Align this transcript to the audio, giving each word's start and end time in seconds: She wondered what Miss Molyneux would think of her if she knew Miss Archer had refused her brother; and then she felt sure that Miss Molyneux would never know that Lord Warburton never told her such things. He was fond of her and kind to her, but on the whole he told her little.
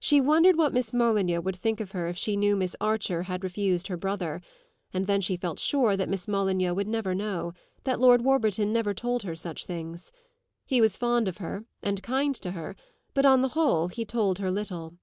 She 0.00 0.20
wondered 0.20 0.56
what 0.58 0.72
Miss 0.72 0.92
Molyneux 0.92 1.40
would 1.40 1.54
think 1.54 1.78
of 1.78 1.92
her 1.92 2.08
if 2.08 2.18
she 2.18 2.36
knew 2.36 2.56
Miss 2.56 2.74
Archer 2.80 3.22
had 3.30 3.44
refused 3.44 3.86
her 3.86 3.96
brother; 3.96 4.42
and 4.92 5.06
then 5.06 5.20
she 5.20 5.36
felt 5.36 5.60
sure 5.60 5.96
that 5.96 6.08
Miss 6.08 6.26
Molyneux 6.26 6.74
would 6.74 6.88
never 6.88 7.14
know 7.14 7.52
that 7.84 8.00
Lord 8.00 8.22
Warburton 8.24 8.72
never 8.72 8.92
told 8.92 9.22
her 9.22 9.36
such 9.36 9.64
things. 9.64 10.10
He 10.66 10.80
was 10.80 10.96
fond 10.96 11.28
of 11.28 11.38
her 11.38 11.66
and 11.84 12.02
kind 12.02 12.34
to 12.34 12.50
her, 12.50 12.74
but 13.14 13.24
on 13.24 13.42
the 13.42 13.50
whole 13.50 13.86
he 13.86 14.04
told 14.04 14.40
her 14.40 14.50
little. 14.50 14.94